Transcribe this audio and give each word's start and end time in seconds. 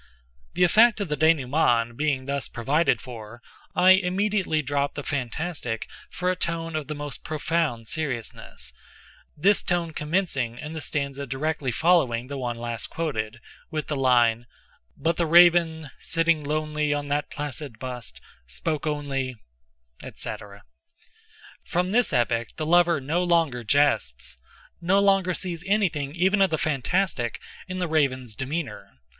'"The 0.53 0.63
effect 0.63 0.99
of 0.99 1.09
the 1.09 1.15
dénouement 1.15 1.95
being 1.95 2.25
thus 2.25 2.47
provided 2.47 2.99
for, 2.99 3.39
I 3.75 3.91
immediately 3.91 4.63
drop 4.63 4.95
the 4.95 5.03
fantastic 5.03 5.87
for 6.09 6.31
a 6.31 6.35
tone 6.35 6.75
of 6.75 6.87
the 6.87 6.95
most 6.95 7.23
profound 7.23 7.87
seriousness:—this 7.87 9.61
tone 9.61 9.93
commencing 9.93 10.57
in 10.57 10.73
the 10.73 10.81
stanza 10.81 11.27
directly 11.27 11.71
following 11.71 12.25
the 12.25 12.39
one 12.39 12.57
last 12.57 12.87
quoted, 12.87 13.39
with 13.69 13.85
the 13.85 13.95
line,"But 13.95 15.17
the 15.17 15.27
Raven, 15.27 15.91
sitting 15.99 16.43
lonely 16.43 16.95
on 16.95 17.07
that 17.09 17.29
placid 17.29 17.77
bust, 17.77 18.19
spoke 18.47 18.87
only," 18.87 19.35
etc.From 20.01 21.91
this 21.91 22.11
epoch 22.11 22.47
the 22.55 22.65
lover 22.65 22.99
no 22.99 23.23
longer 23.23 23.63
jests—no 23.63 24.99
longer 24.99 25.35
sees 25.35 25.63
anything 25.67 26.15
even 26.15 26.41
of 26.41 26.49
the 26.49 26.57
fantastic 26.57 27.39
in 27.67 27.77
the 27.77 27.87
Raven's 27.87 28.33
demeanor. 28.33 28.93